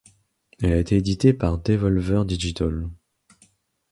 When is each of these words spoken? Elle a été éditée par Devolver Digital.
Elle 0.63 0.71
a 0.73 0.79
été 0.79 0.95
éditée 0.97 1.31
par 1.31 1.59
Devolver 1.59 2.25
Digital. 2.25 2.89